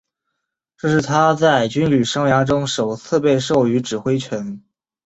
[0.77, 4.59] 这是他在军旅生涯中首次被授予指挥权。